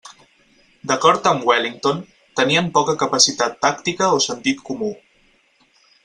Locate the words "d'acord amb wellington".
0.91-1.99